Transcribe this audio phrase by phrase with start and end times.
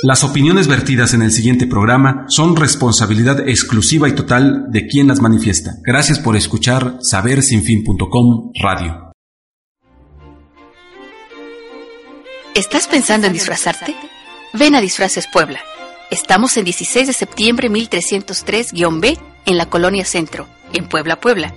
[0.00, 5.20] Las opiniones vertidas en el siguiente programa son responsabilidad exclusiva y total de quien las
[5.20, 5.72] manifiesta.
[5.82, 9.10] Gracias por escuchar sabersinfin.com Radio.
[12.54, 13.96] ¿Estás pensando en disfrazarte?
[14.52, 15.58] Ven a Disfraces Puebla.
[16.12, 21.52] Estamos en 16 de septiembre 1303-B en la Colonia Centro, en Puebla, Puebla.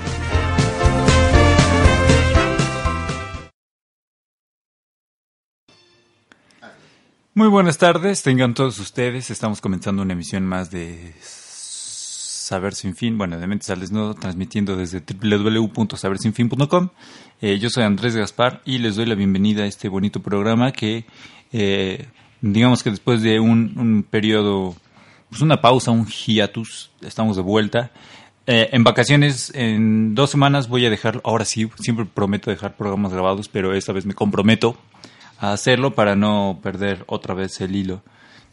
[7.37, 9.29] Muy buenas tardes, tengan todos ustedes.
[9.29, 14.77] Estamos comenzando una emisión más de Saber Sin Fin, bueno, de Mentes al Desnudo, transmitiendo
[14.77, 16.91] desde www.sabersinfin.com.
[17.41, 21.07] Eh, yo soy Andrés Gaspar y les doy la bienvenida a este bonito programa que,
[21.53, 22.07] eh,
[22.53, 24.75] digamos que después de un, un periodo,
[25.31, 27.91] pues una pausa, un hiatus, estamos de vuelta.
[28.47, 33.13] Eh, en vacaciones, en dos semanas voy a dejar, ahora sí, siempre prometo dejar programas
[33.13, 34.77] grabados, pero esta vez me comprometo
[35.39, 38.03] a hacerlo para no perder otra vez el hilo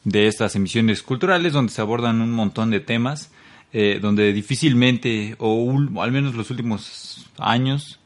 [0.05, 3.31] de estas emisiones culturales donde se abordan un montón de temas,
[3.73, 5.69] eh, donde difícilmente, o
[6.01, 7.99] al menos los últimos años,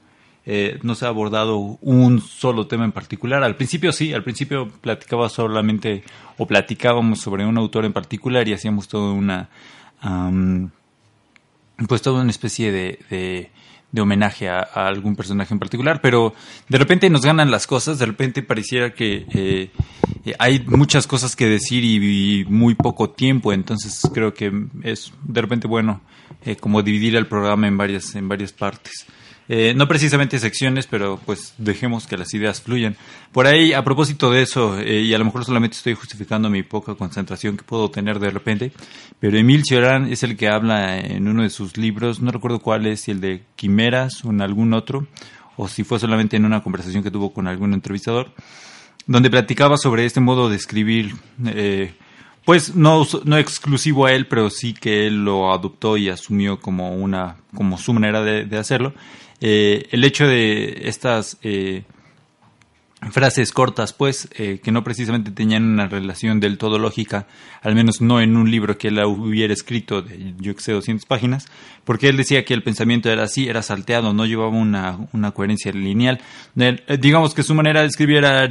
[0.46, 3.44] eh, no se ha abordado un solo tema en particular.
[3.44, 6.04] Al principio sí, al principio platicaba solamente
[6.38, 9.50] o platicábamos sobre un autor en particular y hacíamos toda una...
[11.88, 13.50] pues toda una especie de,
[13.92, 16.34] de, homenaje a, algún personaje en particular, pero
[16.70, 19.72] de repente nos ganan las cosas, de repente pareciera que eh,
[20.26, 24.52] eh, hay muchas cosas que decir y, y muy poco tiempo, entonces creo que
[24.84, 26.02] es de repente bueno
[26.46, 29.08] eh, como dividir el programa en varias, en varias partes.
[29.48, 32.96] Eh, no precisamente secciones, pero pues dejemos que las ideas fluyan.
[33.32, 36.64] Por ahí, a propósito de eso, eh, y a lo mejor solamente estoy justificando mi
[36.64, 38.72] poca concentración que puedo tener de repente,
[39.20, 42.88] pero Emil Cioran es el que habla en uno de sus libros, no recuerdo cuál
[42.88, 45.06] es, si el de Quimeras o en algún otro,
[45.58, 48.34] o si fue solamente en una conversación que tuvo con algún entrevistador,
[49.06, 51.14] donde platicaba sobre este modo de escribir,
[51.46, 51.94] eh,
[52.46, 56.96] pues no, no exclusivo a él, pero sí que él lo adoptó y asumió como
[56.96, 58.94] una, como su manera de, de hacerlo.
[59.42, 61.84] Eh, el hecho de estas eh,
[63.12, 67.28] frases cortas, pues, eh, que no precisamente tenían una relación del todo lógica,
[67.62, 71.06] al menos no en un libro que él hubiera escrito de, yo que sé, 200
[71.06, 71.48] páginas,
[71.84, 75.72] porque él decía que el pensamiento era así, era salteado, no llevaba una, una coherencia
[75.72, 76.20] lineal.
[76.58, 78.46] Eh, digamos que su manera de escribir era,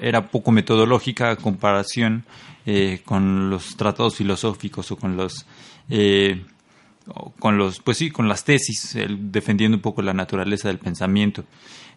[0.00, 2.24] era, poco metodológica a comparación
[2.66, 5.46] eh, con los tratados filosóficos o con los...
[5.88, 6.42] Eh,
[7.38, 11.44] con los, pues sí, con las tesis, defendiendo un poco la naturaleza del pensamiento.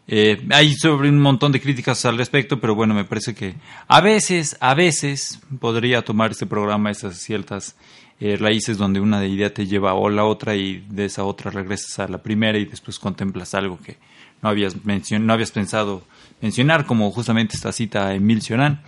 [0.07, 3.56] Eh, hay sobre un montón de críticas al respecto, pero bueno, me parece que
[3.88, 7.78] a veces, a veces podría tomar este programa esas ciertas
[8.19, 12.00] eh, raíces donde una idea te lleva a la otra y de esa otra regresas
[12.00, 13.97] a la primera y después contemplas algo que
[14.41, 16.03] no habías, no habías pensado
[16.41, 18.81] mencionar, como justamente esta cita a Emil Cioran.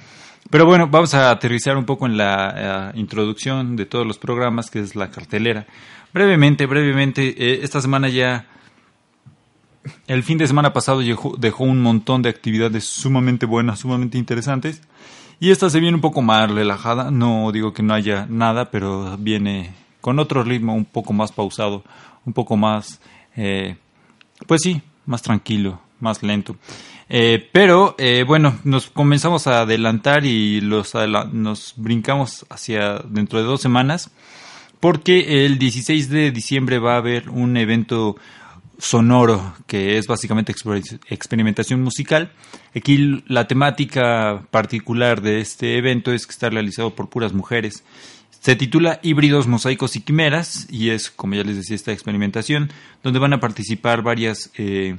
[0.50, 4.70] Pero bueno, vamos a aterrizar un poco en la uh, introducción de todos los programas,
[4.70, 5.66] que es la cartelera.
[6.14, 8.46] Brevemente, brevemente, eh, esta semana ya,
[10.08, 11.02] el fin de semana pasado
[11.38, 14.82] dejó, un montón de actividades sumamente buenas, sumamente interesantes.
[15.40, 19.18] Y esta se viene un poco más relajada, no digo que no haya nada, pero
[19.18, 21.84] viene con otro ritmo un poco más pausado,
[22.24, 23.02] un poco más,
[23.36, 23.76] eh,
[24.48, 26.56] pues sí, más tranquilo, más lento.
[27.10, 33.40] Eh, pero eh, bueno, nos comenzamos a adelantar y los adela nos brincamos hacia dentro
[33.40, 34.12] de dos semanas
[34.80, 38.16] porque el 16 de diciembre va a haber un evento
[38.78, 42.32] sonoro que es básicamente exper experimentación musical.
[42.76, 47.84] Aquí la temática particular de este evento es que está realizado por puras mujeres.
[48.46, 52.70] Se titula Híbridos, Mosaicos y Quimeras y es, como ya les decía, esta experimentación
[53.02, 54.98] donde van a participar varias, eh,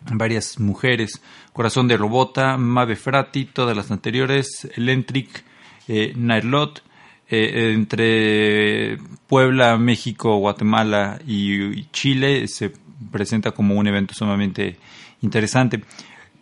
[0.00, 1.20] varias mujeres.
[1.52, 5.44] Corazón de Robota, Mave Frati, todas las anteriores, Electric,
[5.88, 6.82] eh, Nairlot,
[7.30, 12.72] eh, entre Puebla, México, Guatemala y, Chile se
[13.12, 14.78] presenta como un evento sumamente
[15.20, 15.82] interesante.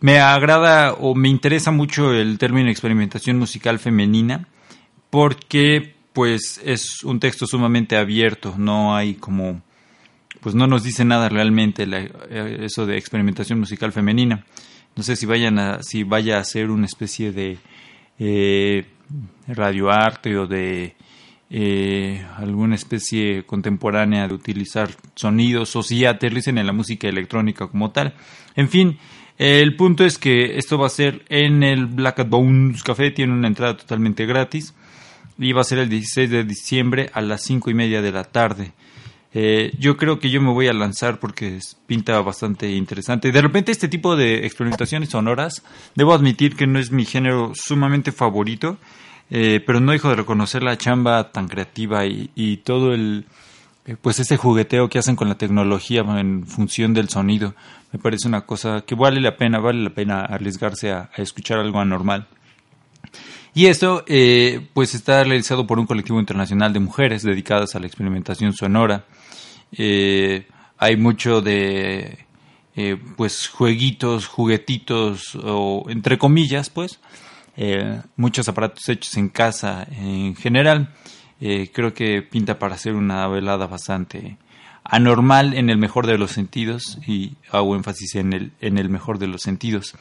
[0.00, 4.46] Me agrada o me interesa mucho el término experimentación musical femenina
[5.10, 9.62] porque pues es un texto sumamente abierto, no hay como
[10.46, 14.44] pues no nos dice nada realmente eh, eso de experimentación musical femenina.
[14.94, 17.58] No sé si vayan a si vaya a ser una especie de
[18.20, 18.86] eh,
[19.48, 20.94] radioarte o de
[21.50, 27.90] eh, alguna especie contemporánea de utilizar sonidos o si aterricen en la música electrónica como
[27.90, 28.14] tal.
[28.54, 28.98] En fin,
[29.38, 33.48] el punto es que esto va a ser en el Black Bones Café, tiene una
[33.48, 34.74] entrada totalmente gratis
[35.40, 38.22] y va a ser el 16 de diciembre a las 5 y media de la
[38.22, 38.74] tarde.
[39.38, 43.32] Eh, yo creo que yo me voy a lanzar porque pinta bastante interesante.
[43.32, 45.62] De repente este tipo de experimentaciones sonoras,
[45.94, 48.78] debo admitir que no es mi género sumamente favorito,
[49.28, 53.26] eh, pero no dejo de reconocer la chamba tan creativa y, todo el,
[53.84, 57.54] eh, pues este jugueteo que hacen con la tecnología en función del sonido.
[57.92, 61.78] Me parece una cosa que vale la pena, vale la pena arriesgarse a, escuchar algo
[61.78, 62.26] anormal.
[63.52, 64.02] Y esto,
[64.72, 69.04] pues está realizado por un colectivo internacional de mujeres dedicadas a la experimentación sonora.
[69.72, 70.46] Eh,
[70.78, 72.26] hay mucho de
[72.74, 77.00] eh, pues jueguitos, juguetitos o entre comillas pues
[77.56, 80.94] eh, muchos aparatos hechos en casa en general.
[81.38, 84.36] creo que pinta para ser una velada bastante
[84.84, 89.18] anormal en el mejor de los sentidos y hago énfasis en el, en el mejor
[89.18, 89.94] de los sentidos.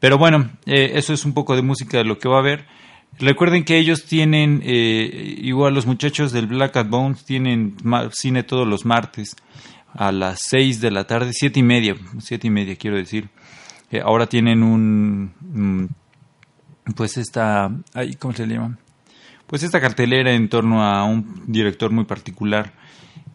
[0.00, 2.66] Pero bueno, eso es un poco de música de lo que va a haber.
[3.18, 7.76] Recuerden que ellos tienen, eh, igual los muchachos del Black At Bones tienen
[8.12, 9.36] cine todos los martes
[9.92, 13.28] a las 6 de la tarde, siete y media, siete y media quiero decir.
[13.90, 15.90] Eh, ahora tienen un,
[16.96, 17.70] pues esta,
[18.18, 18.78] ¿cómo se llama?
[19.46, 22.72] Pues esta cartelera en torno a un director muy particular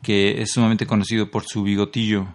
[0.02, 2.28] que es sumamente conocido por su bigotillo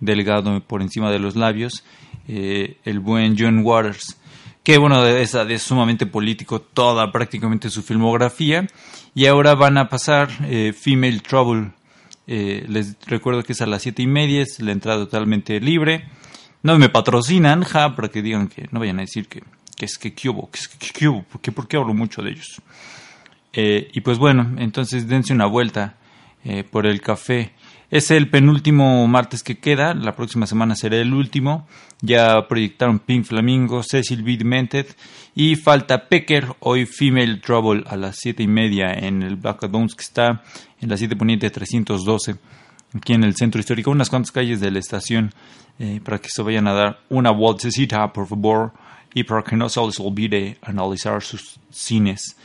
[0.00, 1.84] delgado por encima de los labios,
[2.28, 4.18] eh, el buen John Waters
[4.62, 8.66] que bueno, es, es, sumamente político toda prácticamente su filmografía.
[9.14, 11.72] Y ahora van a pasar eh, Female Trouble.
[12.26, 16.08] Eh, les recuerdo que es a las siete y media, es la entrada totalmente libre.
[16.62, 19.42] No me patrocinan, ja, para que digan que no vayan a decir que,
[19.76, 21.24] que es que cubo, que es que cubo,
[21.54, 22.62] porque, hablo mucho de ellos.
[23.52, 25.96] Eh, y pues bueno, entonces dense una vuelta
[26.72, 27.52] por el café.
[27.92, 31.68] Es el penúltimo martes que queda, la próxima semana será el último.
[32.00, 34.38] Ya proyectaron Pink Flamingo, Cecil B.
[34.38, 34.86] Demented
[35.34, 39.94] y falta Pecker, hoy Female Trouble a las 7 y media en el Black Bones
[39.94, 40.42] que está
[40.80, 42.36] en la 7 Poniente 312,
[42.94, 45.34] aquí en el centro histórico, unas cuantas calles de la estación,
[45.78, 48.72] eh, para que se vayan a dar una vueltecita, por favor,
[49.12, 52.38] y para que no se les olvide analizar sus cines.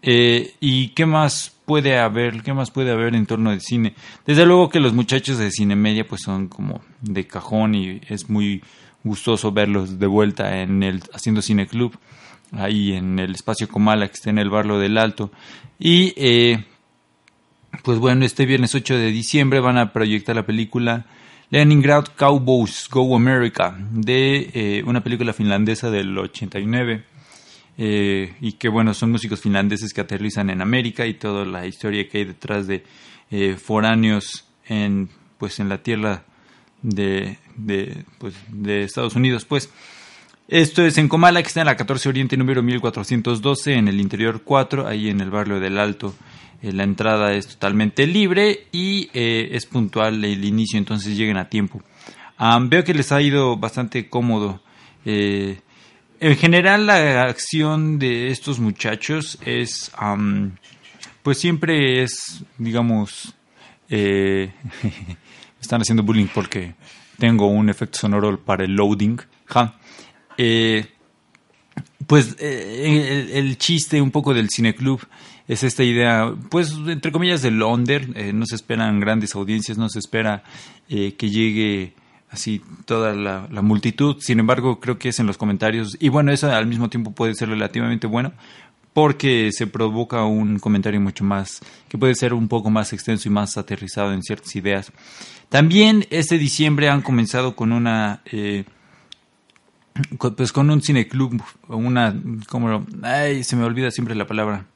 [0.00, 2.42] Eh, ¿Y qué más puede haber?
[2.42, 3.94] ¿Qué más puede haber en torno del cine?
[4.26, 8.28] Desde luego que los muchachos de Cine Media pues son como de cajón y es
[8.28, 8.62] muy
[9.02, 11.96] gustoso verlos de vuelta en el haciendo Cine Club
[12.52, 15.30] ahí en el espacio Comala que está en el barrio del Alto
[15.78, 16.64] y eh,
[17.82, 21.04] pues bueno este viernes 8 de diciembre van a proyectar la película
[21.50, 27.04] Leningrad Cowboys Go America de eh, una película finlandesa del 89
[27.76, 32.08] eh, y que bueno, son músicos finlandeses que aterrizan en América y toda la historia
[32.08, 32.84] que hay detrás de
[33.30, 36.24] eh, foráneos en pues en la tierra
[36.82, 39.44] de, de, pues, de Estados Unidos.
[39.44, 39.70] Pues
[40.46, 44.42] esto es en Comala, que está en la 14 Oriente número 1412, en el interior
[44.44, 46.14] 4, ahí en el barrio del Alto.
[46.62, 51.82] Eh, la entrada es totalmente libre y es puntual el inicio, entonces lleguen a tiempo.
[52.62, 54.62] veo que les ha ido bastante cómodo
[56.24, 59.92] en general la acción de estos muchachos es,
[61.22, 63.34] pues siempre es, digamos,
[63.90, 64.50] eh,
[65.60, 66.76] están haciendo bullying porque
[67.18, 69.18] tengo un efecto sonoro para el loading.
[70.38, 70.86] Eh,
[72.06, 75.06] pues eh, el, chiste un poco del cineclub
[75.46, 79.98] es esta idea, pues entre comillas de Londres, no se esperan grandes audiencias, no se
[79.98, 80.42] espera
[80.88, 81.92] que llegue
[82.34, 84.16] así toda la, multitud.
[84.20, 85.96] Sin embargo, creo que es en los comentarios.
[86.00, 88.32] Y bueno, eso al mismo tiempo puede ser relativamente bueno
[88.92, 93.32] porque se provoca un comentario mucho más, que puede ser un poco más extenso y
[93.32, 94.92] más aterrizado en ciertas ideas.
[95.48, 98.64] También este diciembre han comenzado con una, eh,
[100.36, 102.14] pues con un cineclub, una,
[102.48, 104.66] como, ay, se me olvida siempre la palabra.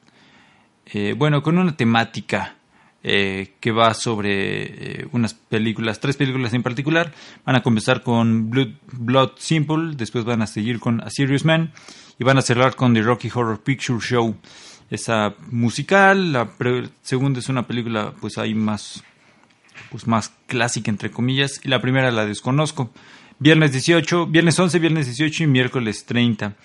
[0.87, 2.58] eh, bueno, con una temática
[3.03, 7.13] eh, que va sobre eh, unas películas, tres películas en particular.
[7.45, 11.71] Van a comenzar con Blood, Blood Simple, después van a seguir con A Serious Man
[12.17, 14.35] y van a cerrar con The Rocky Horror Picture Show.
[14.89, 16.49] Esa musical, la
[17.01, 19.03] segunda es una película pues ahí más
[19.91, 22.91] pues más clásica entre comillas y la primera la desconozco.
[23.39, 26.55] Viernes 18, viernes 11, viernes 18 y miércoles 30.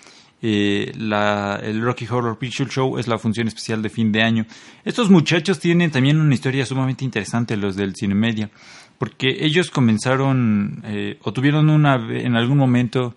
[0.41, 4.45] Eh, la, el Rocky Horror Picture Show es la función especial de fin de año.
[4.83, 8.49] Estos muchachos tienen también una historia sumamente interesante, los del Cine Media,
[8.97, 13.15] porque ellos comenzaron eh, o tuvieron una en algún momento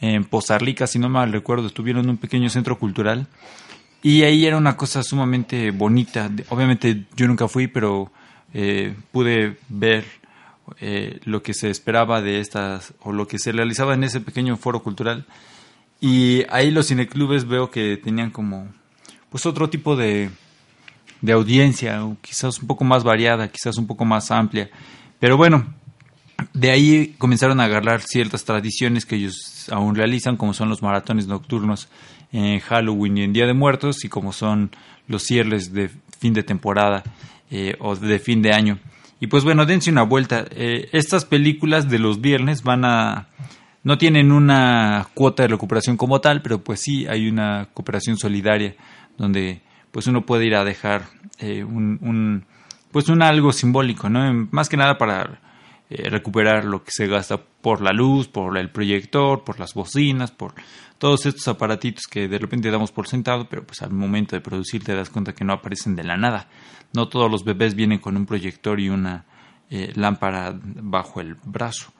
[0.00, 3.26] en Pozarlica, si no mal recuerdo, tuvieron un pequeño centro cultural
[4.02, 6.30] y ahí era una cosa sumamente bonita.
[6.50, 8.12] Obviamente yo nunca fui, pero
[8.54, 10.04] eh, pude ver
[10.80, 14.56] eh, lo que se esperaba de estas o lo que se realizaba en ese pequeño
[14.56, 15.26] foro cultural
[16.00, 18.68] y ahí los cineclubes veo que tenían como
[19.30, 20.30] pues otro tipo de,
[21.20, 24.70] de audiencia, quizás un poco más variada, quizás un poco más amplia.
[25.18, 25.74] Pero bueno,
[26.52, 31.26] de ahí comenzaron a agarrar ciertas tradiciones que ellos aún realizan, como son los maratones
[31.26, 31.88] nocturnos
[32.32, 34.70] en Halloween y en Día de Muertos, y como son
[35.08, 37.02] los cierres de fin de temporada
[37.50, 38.78] eh, o de fin de año.
[39.20, 40.44] Y pues bueno, dense una vuelta.
[40.50, 43.28] Eh, estas películas de los viernes van a
[43.86, 48.74] no tienen una cuota de recuperación como tal, pero pues sí hay una cooperación solidaria
[49.16, 49.62] donde
[49.92, 51.04] pues uno puede ir a dejar
[51.38, 52.44] eh, un,
[52.90, 54.48] pues un algo simbólico, ¿no?
[54.50, 55.40] Más que nada para
[55.88, 60.32] eh, recuperar lo que se gasta por la luz, por el proyector, por las bocinas,
[60.32, 60.54] por
[60.98, 64.82] todos estos aparatitos que de repente damos por sentado, pero pues al momento de producir
[64.82, 66.48] te das cuenta que no aparecen de la nada.
[66.92, 69.26] No todos los bebés vienen con un proyector y una
[69.70, 71.92] eh, lámpara bajo el brazo.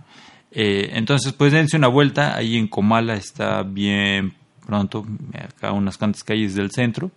[0.58, 2.34] Eh, entonces, pues dense una vuelta.
[2.34, 4.32] Ahí en Comala está bien
[4.64, 5.06] pronto,
[5.38, 7.10] acá unas cuantas calles del centro.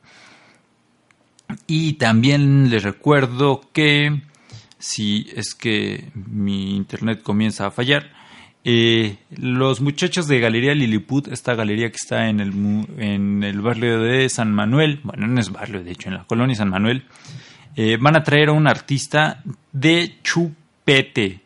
[1.66, 4.22] Y también les recuerdo que
[4.78, 8.12] si es que mi internet comienza a fallar,
[8.66, 12.52] eh, los muchachos de Galería Lilliput, esta galería que está en el,
[12.98, 16.58] en el barrio de San Manuel, bueno, no es barrio, de hecho, en la colonia
[16.58, 17.06] San Manuel,
[17.78, 19.42] eh, van a traer a un artista
[19.72, 21.40] de chupete.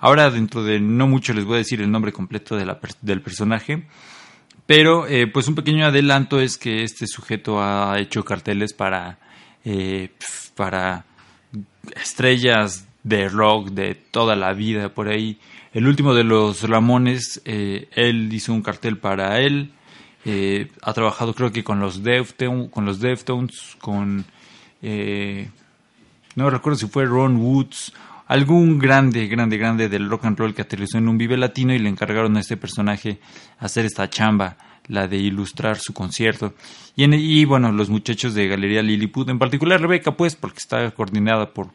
[0.00, 3.20] Ahora dentro de no mucho les voy a decir el nombre completo de la, del
[3.20, 3.84] personaje,
[4.64, 9.18] pero eh, pues un pequeño adelanto es que este sujeto ha hecho carteles para,
[9.64, 10.10] eh,
[10.54, 11.04] para
[11.96, 15.40] estrellas de rock de toda la vida por ahí.
[15.72, 19.72] El último de los Ramones, eh, él hizo un cartel para él.
[20.82, 24.26] ha trabajado creo que con los Deftones, con los Deftones, con
[26.36, 27.92] no recuerdo si fue Ron Woods
[28.28, 31.78] algún grande, grande, grande del rock and roll que aterrizó en un Vive Latino y
[31.78, 33.20] le encargaron a este personaje
[33.58, 36.54] hacer esta chamba, la de ilustrar su concierto.
[36.94, 41.52] Y, y bueno, los muchachos de Galería Lilliput, en particular Rebeca, pues, porque está coordinada
[41.52, 41.70] por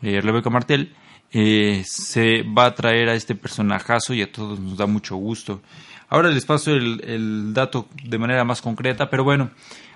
[0.00, 0.94] eh, Rebeca Martel,
[1.30, 5.60] eh, se va a traer a este personajazo y a todos nos da mucho gusto.
[6.08, 9.50] Ahora les paso el, dato de manera más concreta, pero bueno,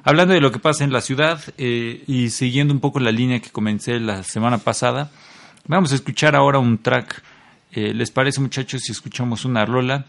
[0.04, 3.40] hablando de lo que pasa en la ciudad eh, y siguiendo un poco la línea
[3.40, 5.10] que comencé la semana pasada,
[5.68, 7.22] Vamos a escuchar ahora un track.
[7.70, 10.06] Eh, ¿Les parece muchachos si escuchamos una rola?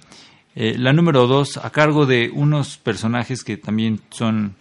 [0.56, 4.56] Eh, la número dos, a cargo de unos personajes que también son,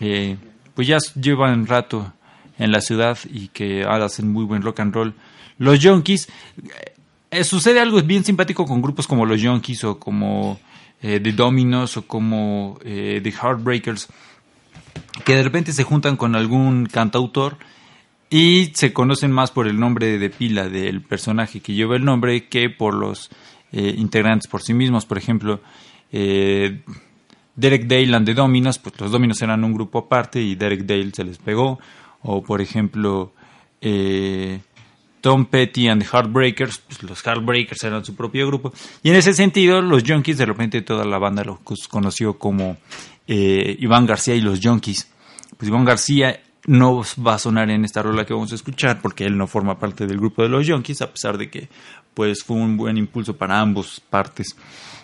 [0.00, 0.36] eh,
[0.74, 2.12] pues ya llevan rato
[2.58, 5.14] en la ciudad y que hacen muy buen rock and roll.
[5.56, 6.28] Los Junkies,
[7.42, 10.60] sucede algo bien simpático con grupos como los Junkies o como
[11.00, 14.08] The Dominos o como The Heartbreakers,
[15.24, 17.56] que de repente se juntan con algún cantautor
[18.30, 22.48] y se conocen más por el nombre de pila del personaje que lleva el nombre
[22.48, 23.30] que por los
[23.72, 25.06] eh, integrantes por sí mismos.
[25.06, 25.60] Por ejemplo,
[26.12, 26.82] eh,
[27.56, 31.10] Derek Dale and the Dominos, pues los Dominos eran un grupo aparte y Derek Dale
[31.12, 31.78] se les pegó.
[32.22, 33.32] O por ejemplo,
[33.80, 34.60] eh,
[35.22, 38.74] Tom Petty and the Heartbreakers, pues los Heartbreakers eran su propio grupo.
[39.02, 41.58] Y en ese sentido, los Junkies, de repente toda la banda los
[41.88, 42.76] conoció como
[43.26, 45.10] Iván García y los Junkies.
[45.56, 49.24] Pues Iván García no va a sonar en esta rola que vamos a escuchar porque
[49.24, 51.68] él no forma parte del grupo de los Yonkis a pesar de que
[52.14, 54.56] pues fue un buen impulso para ambos partes.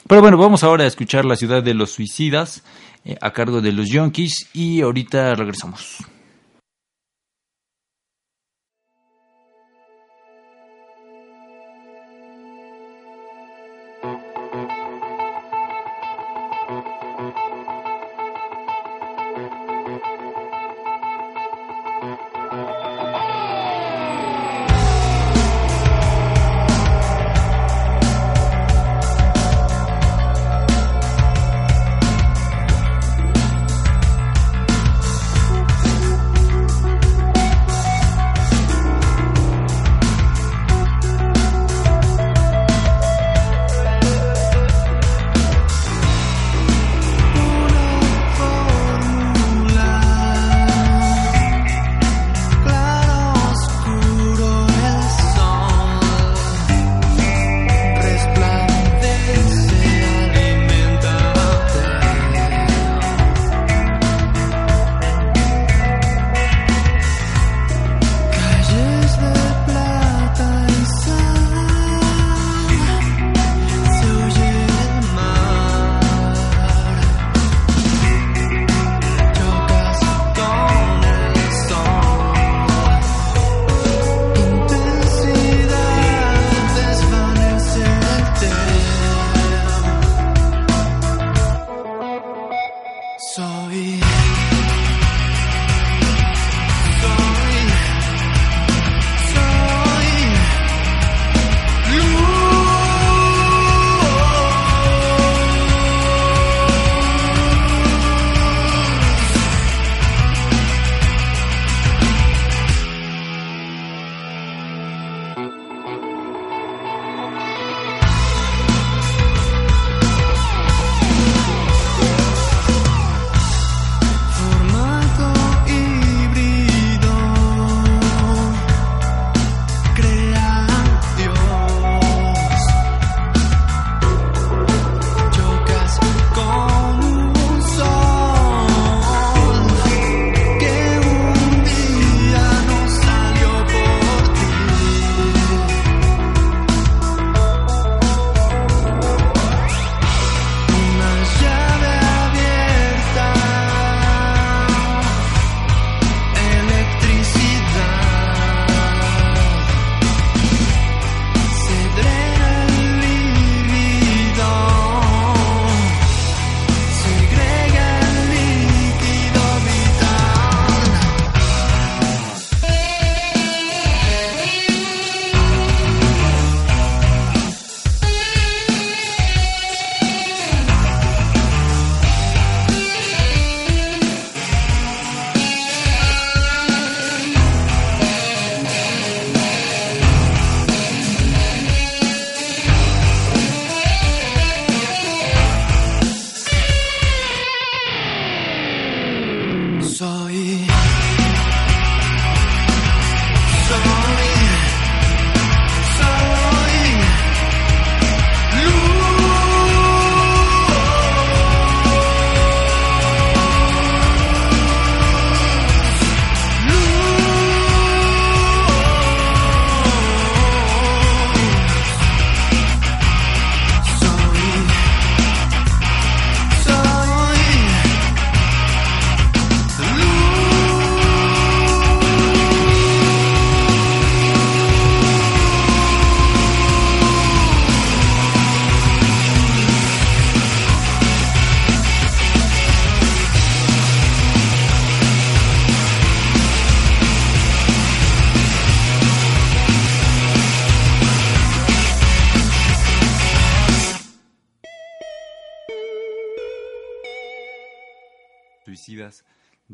[0.07, 2.65] Pero bueno, vamos ahora a escuchar La ciudad de los suicidas
[3.05, 5.99] eh, a cargo de los Yonkis y ahorita regresamos.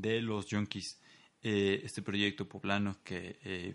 [0.01, 0.99] De los Junkies.
[1.43, 3.75] Eh, este proyecto poblano que eh,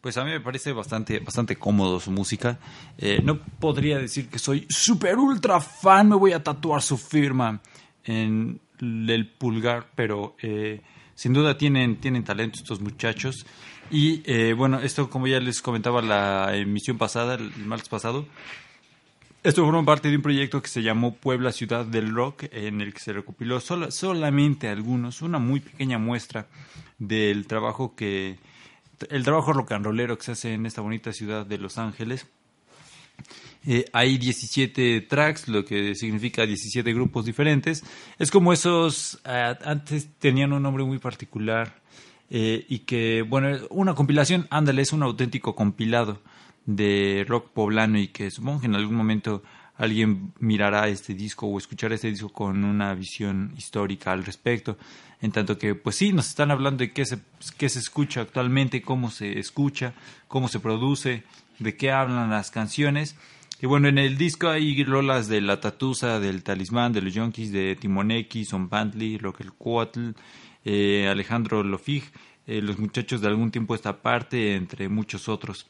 [0.00, 2.58] pues a mí me parece bastante, bastante cómodo su música.
[2.98, 7.62] Eh, no podría decir que soy super ultra fan, me voy a tatuar su firma
[8.02, 10.36] en el pulgar, pero
[11.14, 13.46] sin duda tienen, tienen talento estos muchachos.
[13.90, 18.26] Y bueno, esto como ya les comentaba la emisión pasada, el martes pasado,
[19.44, 22.94] esto forma parte de un proyecto que se llamó Puebla Ciudad del Rock, en el
[22.94, 26.46] que se recopiló solamente algunos, una muy pequeña muestra
[26.98, 28.38] del trabajo que,
[29.10, 32.26] el trabajo rock and rollero que se hace en esta bonita ciudad de Los Ángeles.
[33.66, 37.84] Eh, hay 17 tracks, lo que significa 17 grupos diferentes.
[38.18, 41.82] Es como esos, eh, antes tenían un nombre muy particular
[42.30, 46.22] eh, y que, bueno, una compilación, ándale, es un auténtico compilado
[46.66, 49.42] de rock poblano y que supongo que en algún momento
[49.76, 54.78] alguien mirará este disco o escuchará este disco con una visión histórica al respecto.
[55.20, 57.18] En tanto que, pues sí, nos están hablando de qué se,
[57.56, 59.94] qué se escucha actualmente, cómo se escucha,
[60.28, 61.24] cómo se produce,
[61.58, 63.16] de qué hablan las canciones.
[63.60, 67.52] Y bueno, en el disco hay rolas de La Tatusa, del Talismán, de los Yonkis,
[67.52, 70.10] de Timoneki, Son Pantley, Rock el Cuatl,
[70.64, 72.04] eh, Alejandro Lofig,
[72.46, 75.66] eh, los muchachos de algún tiempo esta parte, entre muchos otros.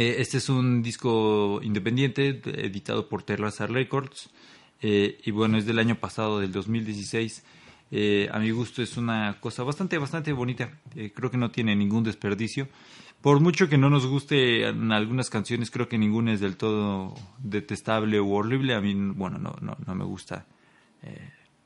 [0.00, 4.30] Eh, este es un disco independiente editado por Terraza Records
[4.80, 7.42] eh, y bueno, es del año pasado, del 2016.
[7.90, 10.70] Eh, a mi gusto es una cosa bastante, bastante bonita.
[11.16, 12.68] creo que no tiene ningún desperdicio.
[13.20, 18.20] Por mucho que no nos guste algunas canciones, creo que ninguna es del todo detestable
[18.20, 18.74] o horrible.
[18.76, 20.46] A mí, bueno, no, no, no me gusta,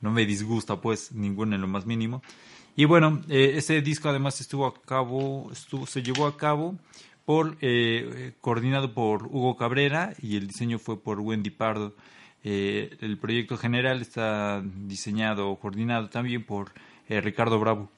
[0.01, 2.23] no me disgusta pues ninguna en lo más mínimo.
[2.75, 6.79] Y bueno, ese disco además estuvo a cabo, estuvo, se llevó a cabo
[7.25, 11.95] por, eh, coordinado por Hugo Cabrera y el diseño fue por Wendy Pardo.
[12.43, 16.73] Eh, el proyecto general está diseñado o coordinado también por
[17.07, 17.89] eh, Ricardo Bravo.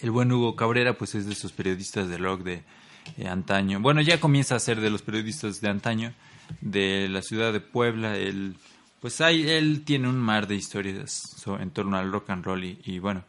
[0.00, 2.62] El buen Hugo Cabrera pues es de esos periodistas de rock de
[3.28, 3.80] antaño.
[3.80, 6.14] Bueno, ya comienza a ser de los periodistas de antaño
[6.60, 8.16] de la ciudad de Puebla.
[8.16, 8.56] Él,
[9.00, 11.20] pues ahí, él tiene un mar de historias
[11.60, 13.24] en torno al rock and roll y, y bueno,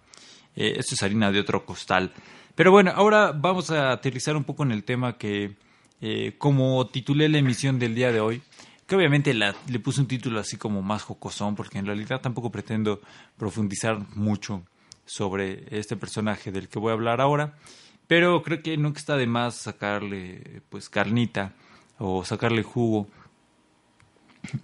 [0.55, 2.11] esto es harina de otro costal.
[2.59, 5.55] Pero bueno, ahora vamos a aterrizar un poco en el tema que,
[6.01, 8.41] eh, como titulé la emisión del día de hoy,
[8.85, 12.99] que obviamente le puse un título así como más jocosón, porque en realidad tampoco pretendo
[13.37, 14.61] profundizar mucho
[15.05, 17.53] sobre este personaje del que voy a hablar ahora,
[18.07, 21.53] pero creo que nunca está de más sacarle pues carnita
[21.97, 23.07] o sacarle jugo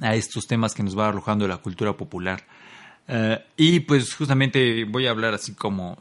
[0.01, 2.43] a estos temas que nos va arrojando la cultura popular.
[3.07, 5.97] Eh, y pues justamente voy a hablar así como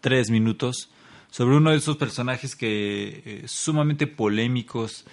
[0.00, 0.90] tres minutos
[1.34, 5.04] sobre uno de esos personajes que eh, sumamente polémicos,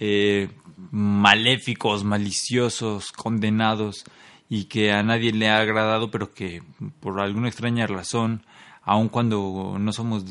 [0.00, 0.48] eh,
[0.90, 4.02] maléficos, maliciosos, condenados
[4.48, 6.64] y que a nadie le ha agradado, pero que
[6.98, 8.44] por alguna extraña razón,
[8.82, 10.24] aun cuando no somos,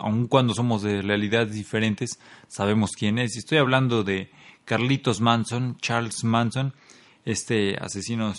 [0.00, 3.36] aun cuando somos de realidades diferentes, sabemos quién es.
[3.36, 4.30] Estoy hablando de
[4.64, 6.72] Carlitos Manson, Charles Manson,
[7.26, 8.32] este asesino,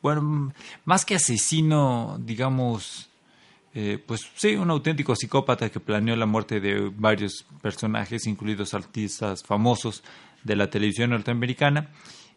[0.00, 0.54] bueno,
[0.86, 3.10] más que asesino, digamos,
[3.78, 9.44] eh, pues sí, un auténtico psicópata que planeó la muerte de varios personajes, incluidos artistas
[9.44, 10.02] famosos
[10.42, 11.90] de la televisión norteamericana.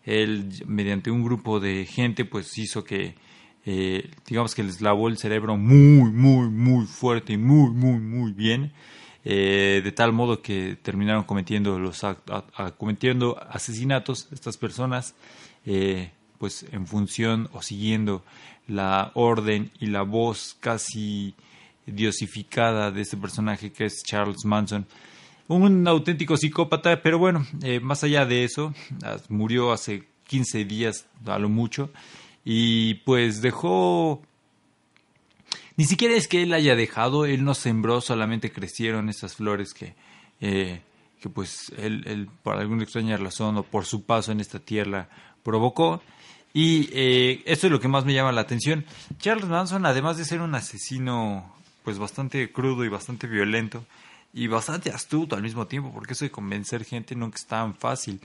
[0.03, 3.15] Él, mediante un grupo de gente, pues hizo que,
[3.65, 8.33] eh, digamos que les lavó el cerebro muy, muy, muy fuerte y muy, muy, muy
[8.33, 8.73] bien.
[9.23, 12.01] Eh, de tal modo que terminaron cometiendo los
[12.77, 15.15] cometiendo asesinatos estas personas
[16.39, 18.23] pues en función o siguiendo
[18.67, 21.35] la orden y la voz casi
[21.85, 24.87] diosificada de este personaje que es Charles Manson.
[25.47, 28.73] Un auténtico psicópata, pero bueno, eh, más allá de eso,
[29.03, 31.91] ah, murió hace 15 días a lo mucho
[32.45, 34.21] y pues dejó...
[35.75, 39.95] Ni siquiera es que él haya dejado, él no sembró, solamente crecieron esas flores que,
[40.41, 40.81] eh,
[41.21, 45.09] que pues él, él por alguna extraña razón o por su paso en esta tierra
[45.41, 46.01] provocó.
[46.53, 48.85] Y eh, esto es lo que más me llama la atención.
[49.19, 53.85] Charles Manson, además de ser un asesino pues bastante crudo y bastante violento
[54.33, 58.19] y bastante astuto al mismo tiempo, porque eso de convencer gente nunca es tan fácil.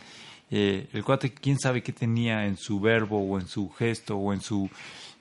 [0.50, 4.32] Eh, el cuate, quién sabe qué tenía en su verbo o en su gesto o
[4.32, 4.68] en su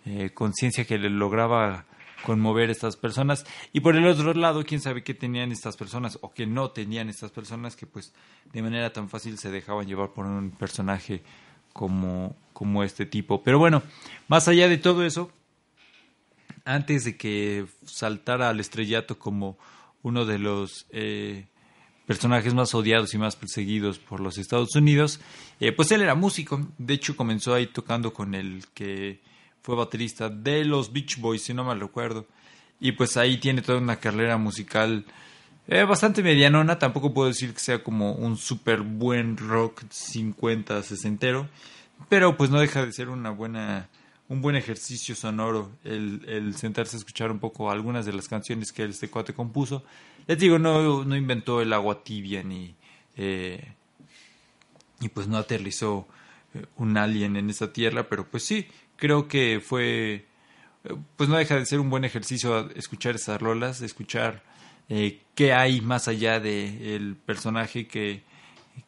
[0.05, 1.85] eh, conciencia que le lograba
[2.25, 3.45] conmover a estas personas.
[3.71, 7.09] Y por el otro lado, quién sabe qué tenían estas personas o qué no tenían
[7.09, 8.13] estas personas que pues
[8.51, 11.21] de manera tan fácil se dejaban llevar por un personaje
[11.73, 13.43] como, como este tipo.
[13.43, 13.83] Pero bueno,
[14.27, 15.31] más allá de todo eso,
[16.63, 19.57] antes de que saltara al estrellato como
[20.01, 21.47] uno de los eh,
[22.05, 25.19] personajes más odiados y más perseguidos por los Estados Unidos,
[25.59, 26.67] eh, pues él era músico.
[26.77, 29.21] De hecho, comenzó ahí tocando con el que
[29.61, 32.27] fue baterista de los Beach Boys, si no mal recuerdo.
[32.79, 35.05] Y pues ahí tiene toda una carrera musical
[35.67, 36.79] eh, bastante medianona.
[36.79, 41.49] Tampoco puedo decir que sea como un súper buen rock 50, 60,
[42.09, 43.89] pero pues no deja de ser una buena,
[44.29, 48.71] un buen ejercicio sonoro el, el sentarse a escuchar un poco algunas de las canciones
[48.71, 49.83] que este cuate compuso.
[50.27, 52.75] Les digo, no, no inventó el agua tibia ni...
[53.15, 53.73] Eh,
[54.99, 56.07] y pues no aterrizó
[56.53, 60.25] eh, un alien en esa tierra, pero pues sí, creo que fue,
[60.85, 64.43] eh, pues no deja de ser un buen ejercicio escuchar esas rolas, escuchar
[64.89, 68.23] eh, qué hay más allá del personaje que,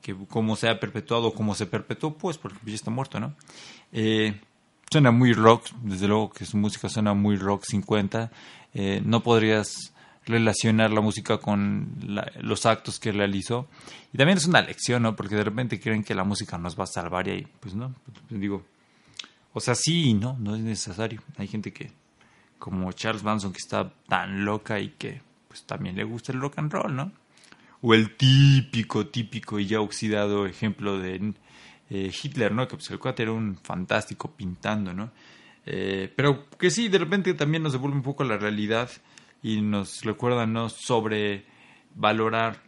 [0.02, 3.36] que cómo se ha perpetuado, cómo se perpetuó, pues porque ya está muerto, ¿no?
[3.92, 4.40] Eh,
[4.90, 8.32] suena muy rock, desde luego que su música suena muy rock 50,
[9.04, 9.94] no podrías
[10.26, 11.96] relacionar la música con
[12.42, 13.68] los actos que realizó.
[14.12, 15.16] Y también es una lección, ¿no?
[15.16, 17.94] Porque de repente creen que la música nos va a salvar y ahí, pues no,
[18.28, 18.66] pues digo,
[19.54, 21.22] o sea, sí y no, no es necesario.
[21.38, 21.92] Hay gente que,
[22.60, 25.22] como Charles Manson, que está tan loca y que
[25.56, 27.14] pues también le gusta el rock and roll, ¿no?
[27.82, 31.34] O el típico, típico y ya oxidado ejemplo de
[31.90, 32.68] eh, Hitler, ¿no?
[32.68, 35.12] Que pues el cuate era un fantástico pintando, ¿no?
[35.66, 38.90] Eh, pero que sí, de repente también nos devuelve un poco la realidad
[39.42, 41.46] y nos recuerda no sobre
[41.96, 42.62] valorar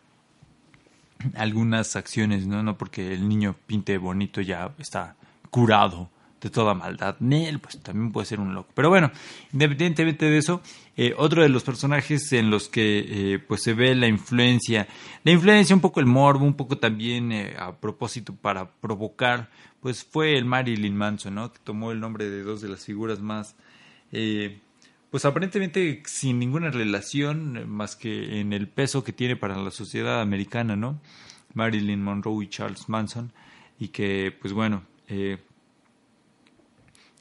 [1.36, 2.64] algunas acciones, ¿no?
[2.64, 5.18] No porque el niño pinte bonito ya está
[5.50, 6.10] curado
[6.42, 7.16] de toda maldad.
[7.20, 8.72] Nel, pues también puede ser un loco.
[8.74, 9.12] Pero bueno,
[9.54, 10.62] independientemente de eso,
[10.96, 14.88] eh, otro de los personajes en los que eh, pues se ve la influencia,
[15.24, 19.50] la influencia, un poco el morbo, un poco también eh, a propósito para provocar,
[19.82, 21.52] pues fue el Marilyn Manson, ¿no?
[21.52, 23.56] Que tomó el nombre de dos de las figuras más
[25.10, 30.22] pues aparentemente sin ninguna relación más que en el peso que tiene para la sociedad
[30.22, 31.00] americana, ¿no?
[31.54, 33.32] Marilyn Monroe y Charles Manson,
[33.80, 35.38] y que, pues bueno, eh,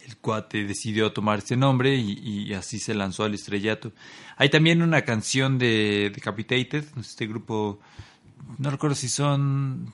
[0.07, 3.93] el cuate decidió tomar este nombre y, así se lanzó al estrellato.
[4.37, 7.81] Hay también una canción de Decapitated, este grupo,
[8.59, 9.93] no recuerdo si son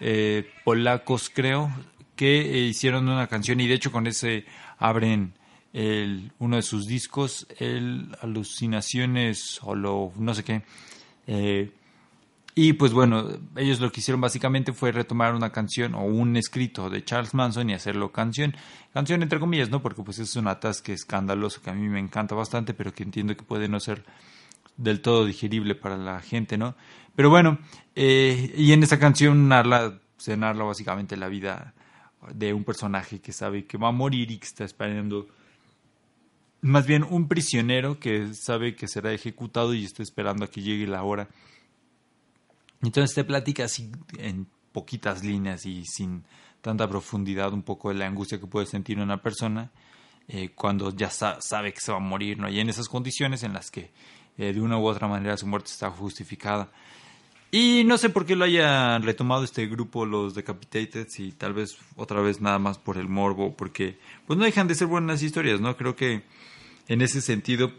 [0.00, 1.70] eh, polacos, creo,
[2.16, 4.44] que hicieron una canción y de hecho con ese
[4.78, 5.34] abren
[5.72, 10.62] el, uno de sus discos, el Alucinaciones o lo no sé qué.
[11.26, 11.70] Eh,
[12.58, 16.88] y pues bueno, ellos lo que hicieron básicamente fue retomar una canción o un escrito
[16.88, 18.56] de Charles Manson y hacerlo canción.
[18.94, 19.82] Canción entre comillas, ¿no?
[19.82, 23.36] Porque pues es un atasque escandaloso que a mí me encanta bastante, pero que entiendo
[23.36, 24.06] que puede no ser
[24.78, 26.76] del todo digerible para la gente, ¿no?
[27.14, 27.58] Pero bueno,
[27.94, 29.50] eh, y en esa canción
[30.16, 31.74] se narra básicamente la vida
[32.32, 35.28] de un personaje que sabe que va a morir y que está esperando
[36.62, 40.86] más bien un prisionero que sabe que será ejecutado y está esperando a que llegue
[40.86, 41.28] la hora.
[42.82, 46.24] Entonces te platica así en poquitas líneas y sin
[46.60, 49.70] tanta profundidad un poco de la angustia que puede sentir una persona
[50.28, 52.48] eh, cuando ya sabe que se va a morir, ¿no?
[52.48, 53.90] Y en esas condiciones en las que
[54.38, 56.70] eh, de una u otra manera su muerte está justificada.
[57.50, 61.78] Y no sé por qué lo haya retomado este grupo, los Decapitated, y tal vez
[61.94, 65.60] otra vez nada más por el morbo, porque pues no dejan de ser buenas historias,
[65.60, 65.76] ¿no?
[65.76, 66.24] Creo que
[66.88, 67.72] en ese sentido,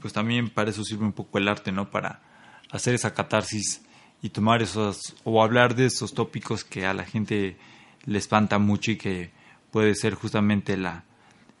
[0.00, 1.90] pues también para eso sirve un poco el arte, ¿no?
[1.90, 2.22] Para
[2.70, 3.85] hacer esa catarsis
[4.22, 7.56] y tomar esos, o hablar de esos tópicos que a la gente
[8.04, 9.30] le espanta mucho y que
[9.70, 11.04] puede ser justamente la,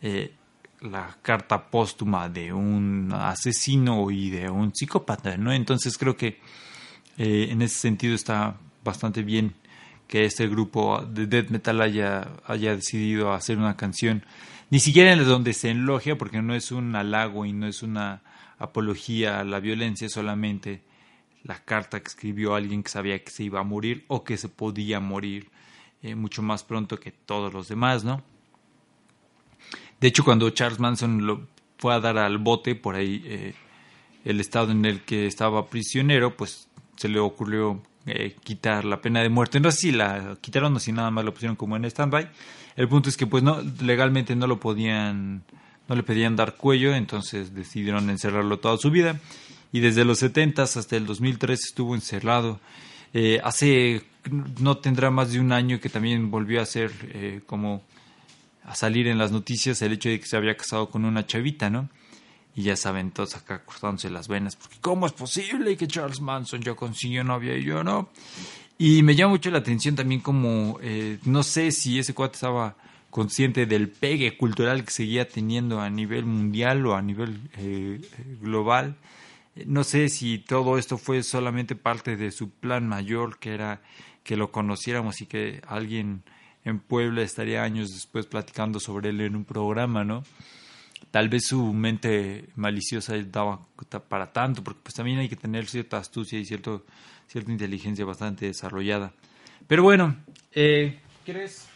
[0.00, 0.32] eh,
[0.80, 5.52] la carta póstuma de un asesino y de un psicópata, ¿no?
[5.52, 6.40] Entonces creo que
[7.18, 9.54] eh, en ese sentido está bastante bien
[10.06, 14.24] que este grupo de death metal haya, haya decidido hacer una canción
[14.70, 18.22] ni siquiera en donde se elogia, porque no es un halago y no es una
[18.58, 20.82] apología a la violencia, solamente
[21.46, 24.48] la carta que escribió alguien que sabía que se iba a morir o que se
[24.48, 25.48] podía morir
[26.02, 28.22] eh, mucho más pronto que todos los demás, ¿no?
[30.00, 31.46] De hecho, cuando Charles Manson lo
[31.78, 33.54] fue a dar al bote por ahí, eh,
[34.24, 39.22] el estado en el que estaba prisionero, pues se le ocurrió eh, quitar la pena
[39.22, 39.60] de muerte.
[39.60, 42.28] No sé la quitaron o si nada más lo pusieron como en stand-by.
[42.74, 45.44] El punto es que pues no legalmente no lo podían
[45.88, 49.20] no le pedían dar cuello, entonces decidieron encerrarlo toda su vida
[49.76, 52.60] y desde los 70 hasta el 2003 estuvo encerrado.
[53.12, 54.02] Eh, hace
[54.58, 57.82] no tendrá más de un año que también volvió a ser eh, como
[58.64, 61.68] a salir en las noticias el hecho de que se había casado con una chavita,
[61.68, 61.90] ¿no?
[62.54, 66.62] Y ya saben todos acá cortándose las venas, porque ¿cómo es posible que Charles Manson
[66.62, 68.08] ya consiguió novia y yo no?
[68.78, 72.76] Y me llama mucho la atención también como, eh, no sé si ese cuate estaba
[73.10, 78.00] consciente del pegue cultural que seguía teniendo a nivel mundial o a nivel eh,
[78.40, 78.96] global.
[79.64, 83.80] No sé si todo esto fue solamente parte de su plan mayor, que era
[84.22, 86.24] que lo conociéramos y que alguien
[86.66, 90.24] en Puebla, estaría años después platicando sobre él en un programa, ¿no?
[91.12, 93.60] Tal vez su mente maliciosa daba
[94.08, 96.84] para tanto, porque pues también hay que tener cierta astucia y cierto,
[97.28, 99.12] cierta inteligencia bastante desarrollada.
[99.68, 100.16] Pero bueno,
[100.52, 101.68] eh, ¿quieres?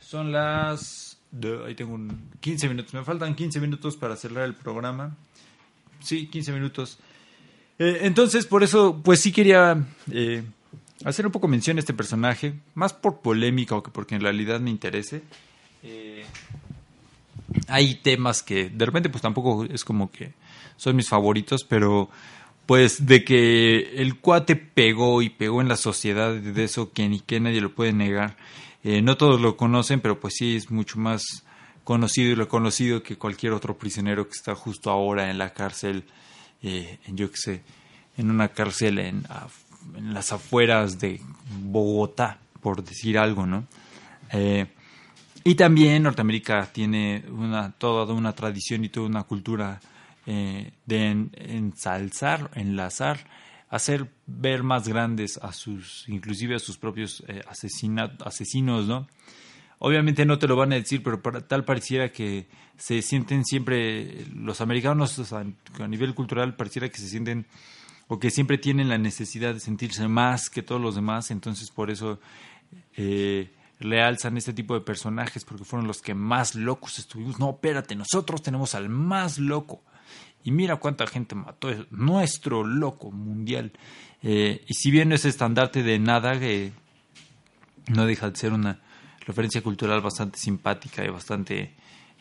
[0.00, 1.20] Son las...
[1.66, 5.16] ahí tengo un 15 minutos, me faltan 15 minutos para cerrar el programa.
[6.00, 6.98] Sí, 15 minutos.
[7.78, 10.42] Eh, entonces, por eso, pues sí quería eh,
[11.04, 14.60] hacer un poco mención a este personaje, más por polémica o que porque en realidad
[14.60, 15.22] me interese.
[15.82, 16.24] Eh,
[17.68, 20.32] hay temas que de repente pues tampoco es como que
[20.76, 22.08] son mis favoritos, pero
[22.66, 27.20] pues de que el cuate pegó y pegó en la sociedad de eso que ni
[27.20, 28.36] que nadie lo puede negar.
[28.82, 31.44] no todos lo conocen, pero pues sí es mucho más
[31.86, 36.02] conocido y reconocido que cualquier otro prisionero que está justo ahora en la cárcel
[36.60, 37.62] eh, en, yo qué sé,
[38.16, 39.24] en una cárcel en,
[39.94, 41.20] en, las afueras de
[41.62, 43.68] Bogotá, por decir algo, ¿no?
[44.32, 44.66] Eh,
[45.44, 49.80] y también Norteamérica tiene una, toda una tradición y toda una cultura
[50.26, 53.28] eh, de ensalzar, enlazar,
[53.68, 59.06] hacer ver más grandes a sus, inclusive a sus propios asesinos, ¿no?
[59.78, 62.46] Obviamente no te lo van a decir, pero tal pareciera que
[62.78, 67.46] se sienten siempre, los americanos a nivel cultural pareciera que se sienten
[68.08, 71.90] o que siempre tienen la necesidad de sentirse más que todos los demás, entonces por
[71.90, 72.20] eso
[72.96, 77.38] eh, realzan este tipo de personajes porque fueron los que más locos estuvimos.
[77.38, 79.82] No, espérate, nosotros tenemos al más loco.
[80.44, 83.72] Y mira cuánta gente mató, es nuestro loco mundial.
[84.22, 86.72] Eh, y si bien no es estandarte de nada, eh,
[87.88, 88.80] no deja de ser una
[89.26, 91.74] referencia cultural bastante simpática y bastante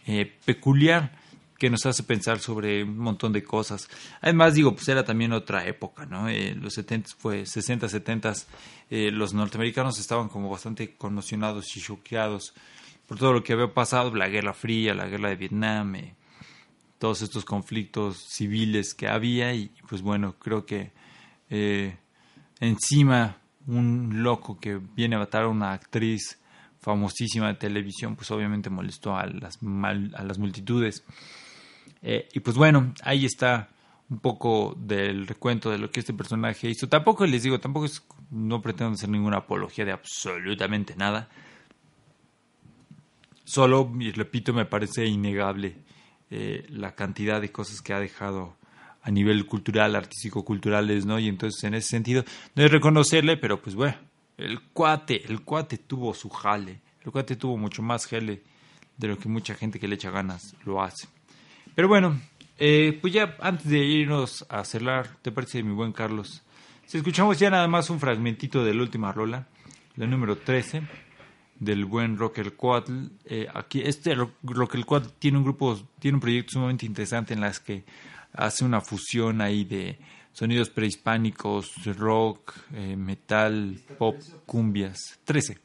[0.07, 1.11] eh, peculiar
[1.57, 3.87] que nos hace pensar sobre un montón de cosas.
[4.21, 6.27] Además, digo, pues era también otra época, ¿no?
[6.27, 8.33] Eh, los 70 fue 60, 70,
[8.89, 12.53] eh, los norteamericanos estaban como bastante conmocionados y choqueados
[13.07, 16.15] por todo lo que había pasado, la Guerra Fría, la Guerra de Vietnam, eh,
[16.97, 20.91] todos estos conflictos civiles que había y pues bueno, creo que
[22.59, 23.37] encima
[23.67, 26.39] un loco que viene a matar a una actriz
[26.85, 29.57] famosísima de televisión, pues obviamente molestó a las,
[30.13, 31.03] a las multitudes.
[32.03, 33.69] Eh, y pues bueno, ahí está
[34.07, 36.87] un poco del recuento de lo que este personaje hizo.
[36.87, 41.27] Tampoco les digo, tampoco es, no pretendo hacer ninguna apología de absolutamente nada.
[43.45, 45.77] Solo, y repito, me parece innegable
[46.29, 48.57] eh, la cantidad de cosas que ha dejado
[49.01, 51.17] a nivel cultural, artístico-culturales, ¿no?
[51.17, 53.97] Y entonces, en ese sentido, no es reconocerle, pero pues bueno,
[54.37, 56.81] el cuate, el cuate tuvo su jale.
[57.03, 58.41] El cuate tuvo mucho más jale
[58.97, 61.07] de lo que mucha gente que le echa ganas lo hace.
[61.75, 62.19] Pero bueno,
[62.57, 66.41] eh, pues ya antes de irnos a cerrar, ¿te parece mi buen Carlos?
[66.85, 69.47] Si escuchamos ya nada más un fragmentito de la última rola,
[69.95, 70.83] la número 13,
[71.59, 72.83] del buen Rocker Quad.
[73.25, 77.59] Eh, aquí, este Rocker Quad tiene un grupo, tiene un proyecto sumamente interesante en las
[77.59, 77.83] que
[78.33, 79.97] hace una fusión ahí de
[80.35, 85.57] sonidos prehispánicos, rock, eh, metal, pop, cumbias, 13.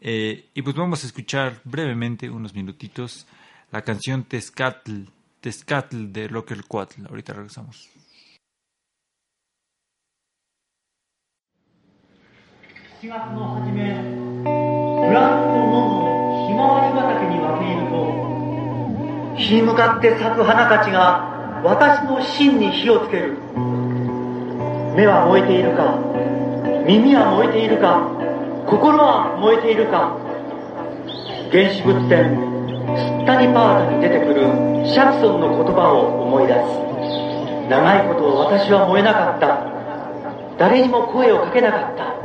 [0.00, 3.24] Eh, y pues vamos a escuchar brevemente, unos minutitos,
[3.70, 5.04] la canción Tezcatl,
[5.40, 7.06] Tezcatl de Rocker Cuatl.
[7.08, 7.88] Ahorita regresamos.
[21.62, 23.38] 私の心に火をつける。
[24.96, 25.96] 目は燃えているか
[26.84, 28.10] 耳は燃えているか
[28.66, 30.18] 心は燃えているか。
[31.52, 32.34] 原始仏典
[32.82, 34.42] スッタニパータに出てくる
[34.84, 36.58] シャクソンの言葉を思い出す。
[37.70, 39.72] 長いこと私は燃えなかった。
[40.58, 42.18] 誰にも声をかけなかった。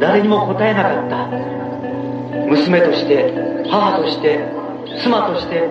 [0.00, 1.28] 誰にも答えなかった。
[2.48, 4.40] 娘として母として
[5.02, 5.68] 妻として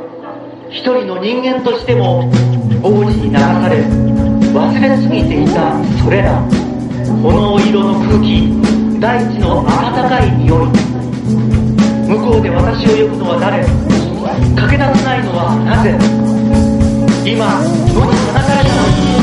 [0.69, 2.29] 一人の人間としても
[2.83, 3.77] 王子に流され
[4.53, 6.41] 忘れすぎていたそれら
[7.21, 8.49] 炎色の空気
[8.99, 9.65] 大地の温
[10.09, 10.67] かい匂い。
[12.07, 13.63] 向こうで私を呼ぶのは誰？
[14.55, 15.95] 駆け出せないのはなぜ？
[17.23, 19.20] 今野に放たれたのに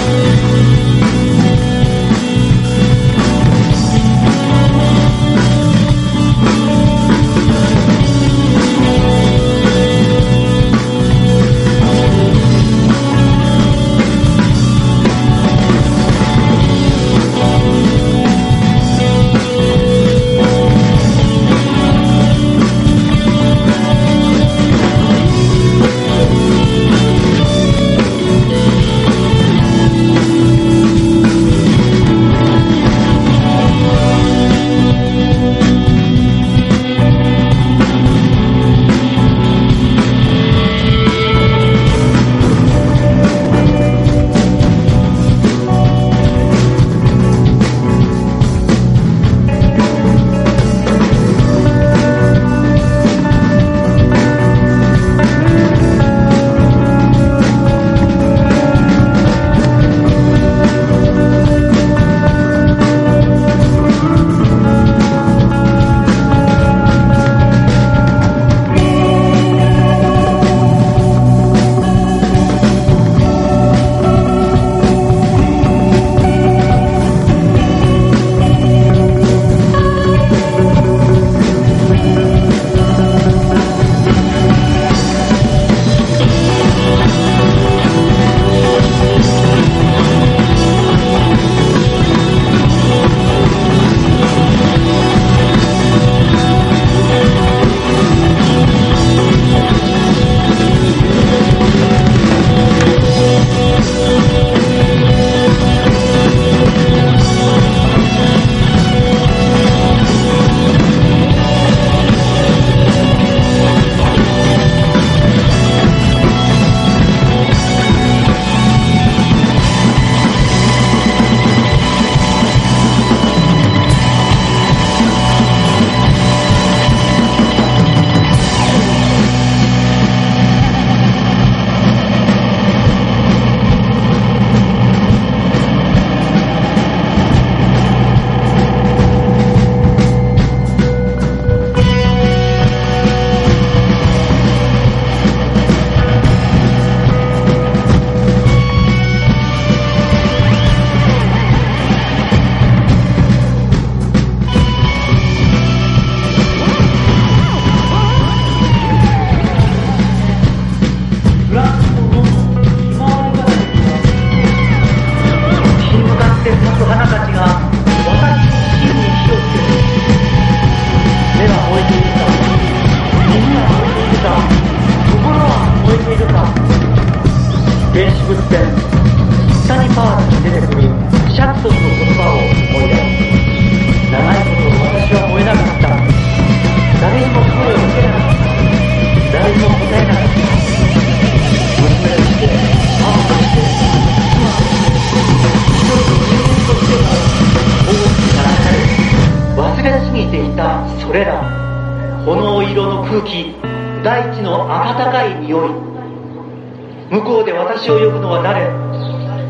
[208.28, 208.68] のは誰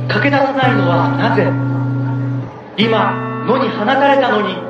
[0.06, 1.50] 駆け出さないのはなぜ？
[2.76, 3.12] 今
[3.46, 4.67] 野に放たれたのに。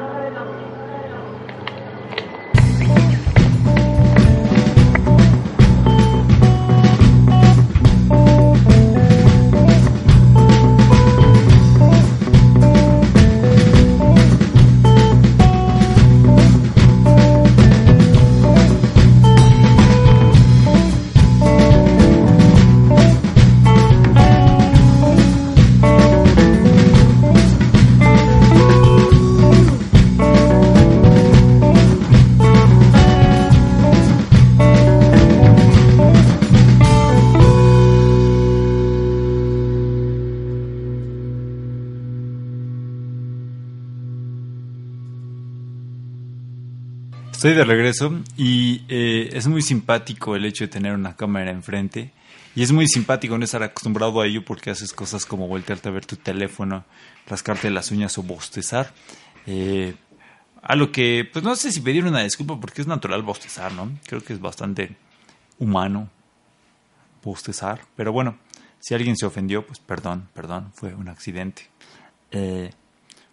[47.38, 52.10] Estoy de regreso y eh, es muy simpático el hecho de tener una cámara enfrente.
[52.56, 55.92] Y es muy simpático no estar acostumbrado a ello porque haces cosas como voltearte a
[55.92, 56.84] ver tu teléfono,
[57.28, 58.92] rascarte las uñas o bostezar.
[59.46, 59.94] Eh,
[60.62, 63.88] a lo que, pues no sé si pedir una disculpa porque es natural bostezar, ¿no?
[64.08, 64.96] Creo que es bastante
[65.60, 66.10] humano
[67.22, 67.82] bostezar.
[67.94, 68.36] Pero bueno,
[68.80, 71.68] si alguien se ofendió, pues perdón, perdón, fue un accidente.
[72.32, 72.72] Eh,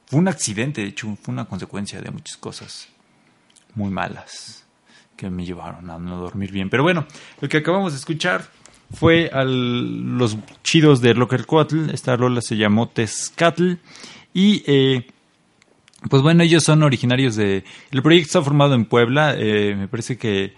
[0.05, 2.89] fue un accidente, de hecho, fue una consecuencia de muchas cosas
[3.75, 4.65] muy malas
[5.15, 6.69] que me llevaron a no dormir bien.
[6.69, 7.05] Pero bueno,
[7.41, 8.49] lo que acabamos de escuchar
[8.93, 11.13] fue a los chidos de
[11.47, 11.89] Quatl.
[11.91, 13.73] Esta rola se llamó Tezcatl.
[14.33, 15.07] Y eh,
[16.09, 17.63] pues bueno, ellos son originarios de...
[17.91, 19.35] El proyecto está formado en Puebla.
[19.37, 20.53] Eh, me parece que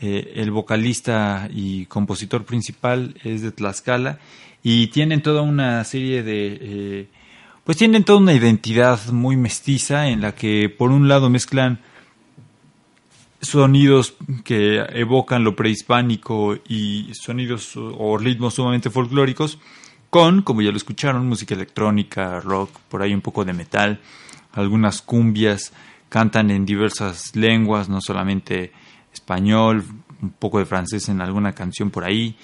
[0.00, 4.18] eh, el vocalista y compositor principal es de Tlaxcala.
[4.62, 7.08] Y tienen toda una serie de...
[7.64, 11.80] pues tienen toda una identidad muy mestiza en la que por un lado mezclan
[13.40, 14.14] sonidos
[14.44, 19.58] que evocan lo prehispánico y sonidos o ritmos sumamente folclóricos
[20.10, 24.00] con, como ya lo escucharon, música electrónica, rock, por ahí un poco de metal,
[24.52, 25.72] algunas cumbias,
[26.08, 28.72] cantan en diversas lenguas, no solamente
[29.12, 29.84] español,
[30.22, 32.36] un poco de francés en alguna canción por ahí,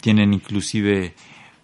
[0.00, 1.14] tienen inclusive,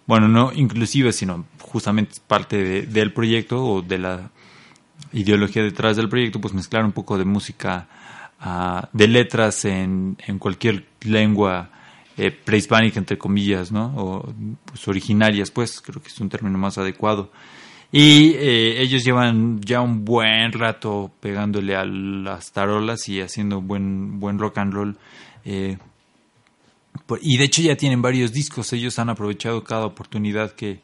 [0.07, 4.31] bueno, no inclusive, sino justamente parte del proyecto o de la
[5.13, 7.87] ideología detrás del proyecto, pues mezclar un poco de música
[8.91, 11.69] de letras en, en, cualquier lengua
[12.17, 13.93] eh, prehispánica, entre comillas, ¿no?
[13.95, 14.33] O
[14.65, 17.31] pues, originarias, pues, creo que es un término más adecuado.
[17.91, 24.19] Y eh, ellos llevan ya un buen rato pegándole a las tarolas y haciendo buen,
[24.19, 24.97] buen rock and roll.
[25.45, 25.77] Eh,
[27.21, 30.81] y de hecho ya tienen varios discos, ellos han aprovechado cada oportunidad que,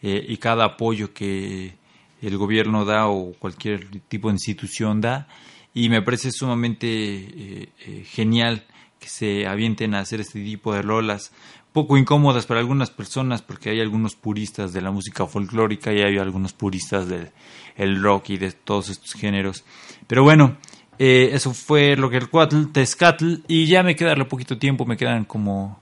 [0.00, 1.74] y cada apoyo que
[2.22, 5.26] el gobierno da o cualquier tipo de institución da
[5.74, 8.66] y me parece sumamente eh, eh, genial
[8.98, 11.32] que se avienten a hacer este tipo de rolas
[11.72, 16.18] poco incómodas para algunas personas porque hay algunos puristas de la música folclórica y hay
[16.18, 17.30] algunos puristas del
[17.76, 19.64] el rock y de todos estos géneros.
[20.06, 20.56] Pero bueno
[20.98, 24.96] eh, eso fue lo que el cuatl Tezcatl y ya me queda poquito tiempo me
[24.96, 25.78] quedan como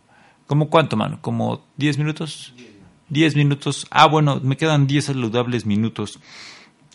[0.46, 2.52] como cuánto mano como 10 minutos
[3.08, 3.86] 10 minutos.
[3.90, 6.20] Ah bueno me quedan 10 saludables minutos.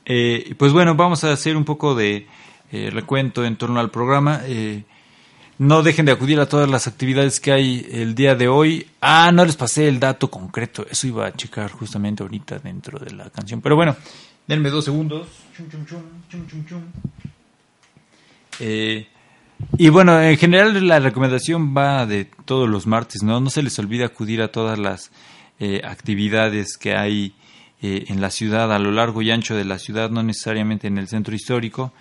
[0.06, 2.28] Pues bueno vamos a hacer un poco de
[2.72, 4.42] eh, recuento en torno al programa.
[4.46, 4.84] Eh,
[5.58, 8.88] no dejen de acudir a todas las actividades que hay el día de hoy.
[9.02, 10.86] Ah, no les pasé el dato concreto.
[10.90, 13.60] Eso iba a checar justamente ahorita dentro de la canción.
[13.60, 13.98] Pero bueno,
[14.48, 15.28] denme dos segundos.
[18.62, 19.08] Eh,
[19.78, 23.42] y bueno, en general la recomendación va de todos los martes, ¿no?
[23.42, 25.12] No se les olvide acudir a todas las
[25.84, 27.36] actividades que hay
[27.82, 31.08] en la ciudad, a lo largo y ancho de la ciudad, no necesariamente en el
[31.08, 31.94] centro histórico.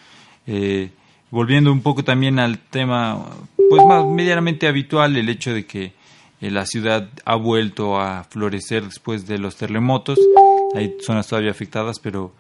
[0.53, 0.91] Eh,
[1.31, 3.25] volviendo un poco también al tema,
[3.69, 5.93] pues más medianamente habitual, el hecho de que
[6.41, 10.19] eh, la ciudad ha vuelto a florecer después de los terremotos.
[10.75, 12.33] Hay zonas todavía afectadas, pero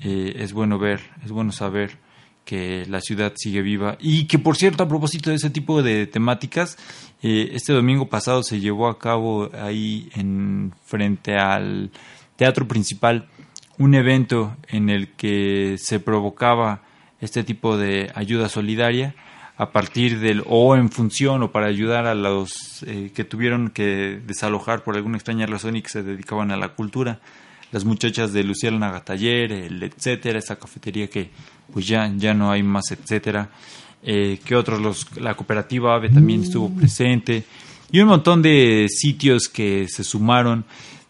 [0.00, 1.98] eh, es bueno ver, es bueno saber
[2.44, 3.96] que la ciudad sigue viva.
[3.98, 6.78] Y que, por cierto, a propósito de ese tipo de temáticas,
[7.20, 11.90] este domingo pasado se llevó a cabo ahí en frente al
[12.36, 13.26] teatro principal
[13.78, 16.82] un evento en el que se provocaba
[17.20, 19.14] este tipo de ayuda solidaria
[19.56, 24.20] a partir del o en función o para ayudar a los eh, que tuvieron que
[24.26, 27.20] desalojar por alguna extraña razón y que se dedicaban a la cultura.
[27.72, 31.30] Las muchachas de Luciana Taller, el etcétera, esa cafetería que
[31.72, 33.48] pues ya, ya no hay más, etcétera,
[34.02, 37.44] eh, que otros, los, la cooperativa AVE también estuvo presente,
[37.90, 40.64] y un montón de sitios que se sumaron,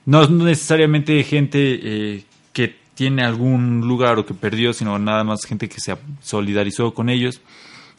[0.04, 2.24] no necesariamente gente eh,
[2.96, 7.42] tiene algún lugar o que perdió, sino nada más gente que se solidarizó con ellos.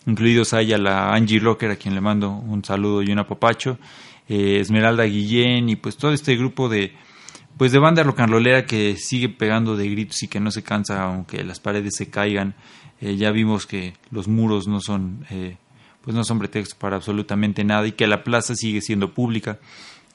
[0.08, 3.78] incluidos ahí a la Angie Rocker, a quien le mando un saludo y un apapacho,
[4.28, 6.94] eh, Esmeralda Guillén y pues todo este grupo de
[7.58, 10.64] pues de banda rock and rollera que sigue pegando de gritos y que no se
[10.64, 12.56] cansa aunque las paredes se caigan.
[13.00, 15.58] Eh, ya vimos que los muros no son eh,
[16.02, 19.60] pues no son pretexto para absolutamente nada y que la plaza sigue siendo pública,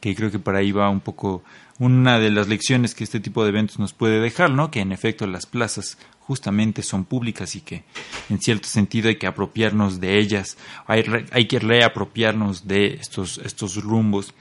[0.01, 1.45] que creo que por ahí va un poco
[1.79, 4.71] una de las lecciones que este tipo de eventos nos puede dejar, ¿no?
[4.71, 7.85] Que en efecto las plazas justamente son públicas y que
[8.31, 10.57] en cierto sentido hay que apropiarnos de ellas,
[10.87, 14.35] hay, hay que reapropiarnos de estos, estos rumbos.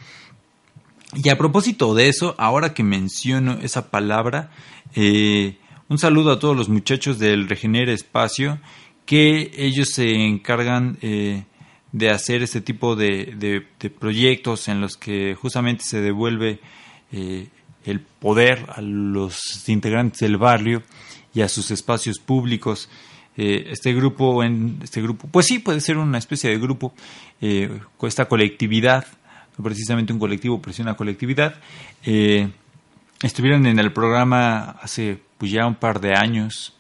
[1.16, 4.52] Y a propósito de eso, ahora que menciono esa palabra,
[4.96, 5.58] eh,
[5.90, 8.60] un saludo a todos los muchachos del Regenera Espacio,
[9.06, 11.44] que ellos se encargan eh,
[11.92, 13.66] de hacer este tipo de,
[14.00, 16.62] proyectos en los que justamente se devuelve
[17.12, 17.48] eh,
[17.86, 20.84] el poder a los integrantes del barrio
[21.34, 22.90] y a sus espacios públicos.
[23.38, 26.94] Eh, este grupo, en este grupo, pues sí, puede ser una especie de grupo,
[27.40, 29.06] eh, esta colectividad,
[29.62, 31.56] precisamente un colectivo, pero sí una colectividad.
[32.04, 32.50] Eh,
[33.24, 36.76] estuvieron en el programa hace pues ya un par de años.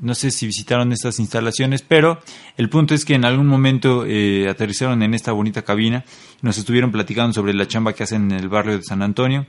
[0.00, 2.20] No sé si visitaron estas instalaciones, pero
[2.56, 6.04] el punto es que en algún momento eh, aterrizaron en esta bonita cabina
[6.42, 9.46] nos estuvieron platicando sobre la chamba que hacen en el barrio de San Antonio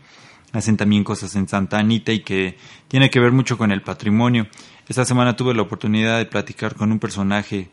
[0.54, 4.48] hacen también cosas en Santa Anita y que tiene que ver mucho con el patrimonio.
[4.88, 7.70] Esta semana tuve la oportunidad de platicar con un personaje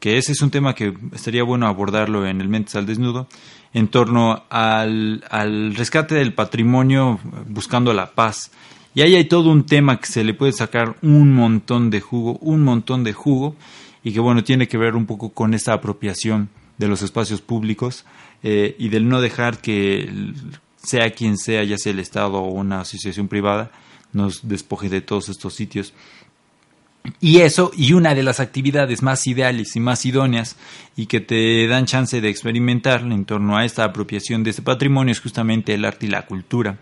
[0.00, 3.26] que ese es un tema que estaría bueno abordarlo en el Mentes al Desnudo,
[3.72, 7.18] en torno al, al rescate del patrimonio
[7.48, 8.52] buscando la paz.
[8.94, 12.38] Y ahí hay todo un tema que se le puede sacar un montón de jugo,
[12.40, 13.54] un montón de jugo,
[14.02, 18.04] y que bueno, tiene que ver un poco con esta apropiación de los espacios públicos
[18.42, 20.10] eh, y del no dejar que
[20.76, 23.70] sea quien sea, ya sea el Estado o una asociación privada,
[24.12, 25.92] nos despoje de todos estos sitios.
[27.20, 30.56] Y eso, y una de las actividades más ideales y más idóneas
[30.96, 35.12] y que te dan chance de experimentar en torno a esta apropiación de este patrimonio
[35.12, 36.78] es justamente el arte y la cultura.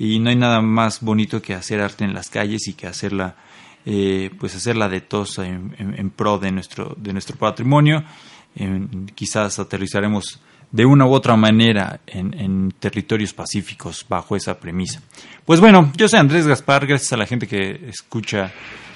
[0.00, 3.36] Y no hay nada más bonito que hacer arte en las calles y que hacerla,
[3.84, 8.02] eh, pues hacerla de tosa en, pro de nuestro, de nuestro patrimonio.
[9.14, 10.40] quizás aterrizaremos
[10.72, 15.02] de una u otra manera en, territorios pacíficos bajo esa premisa.
[15.44, 18.54] Pues bueno, yo soy Andrés Gaspar, gracias a la gente que escucha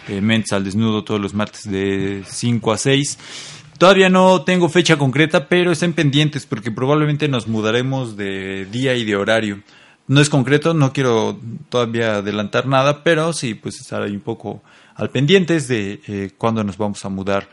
[0.08, 3.18] eh, Mentes al Desnudo todos los martes de 5 a 6.
[3.76, 9.04] Todavía no tengo fecha concreta, pero estén pendientes porque probablemente nos mudaremos de día y
[9.04, 9.60] de horario.
[10.06, 11.38] No es concreto, no quiero
[11.70, 14.62] todavía adelantar nada, pero sí, pues estar ahí un poco
[14.94, 17.48] al pendientes de eh, cuándo nos vamos a mudar.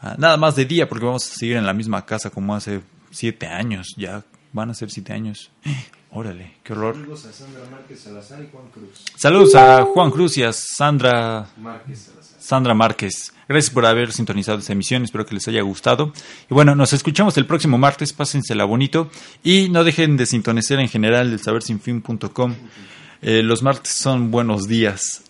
[0.00, 2.80] Ah, nada más de día, porque vamos a seguir en la misma casa como hace
[3.10, 5.50] siete años, ya van a ser siete años.
[6.12, 6.96] Órale, qué horror.
[6.96, 9.04] Saludos a Sandra Márquez Salazar y Juan Cruz.
[9.16, 12.10] Saludos a Juan Cruz y a Sandra Márquez
[12.50, 13.32] Sandra Márquez.
[13.48, 16.12] Gracias por haber sintonizado esta emisión, espero que les haya gustado.
[16.50, 19.08] Y bueno, nos escuchamos el próximo martes, pásensela bonito
[19.44, 22.56] y no dejen de sintonizar en general el sabersinfin.com.
[23.22, 25.22] Eh, los martes son buenos días.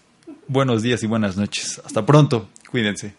[0.48, 1.82] Buenos días y buenas noches.
[1.84, 2.48] Hasta pronto.
[2.70, 3.14] Cuídense.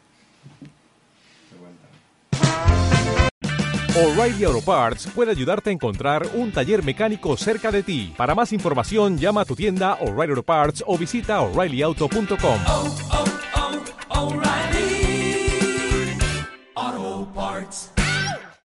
[3.95, 8.15] O'Reilly Auto Parts puede ayudarte a encontrar un taller mecánico cerca de ti.
[8.17, 13.40] Para más información, llama a tu tienda O'Reilly Auto Parts o visita oreillyauto.com.
[16.81, 18.00] Auto Parts.